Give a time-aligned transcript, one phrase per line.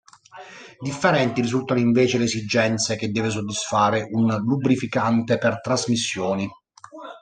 [0.79, 6.49] Differenti risultano invece le esigenze che deve soddisfare un lubrificante per trasmissioni.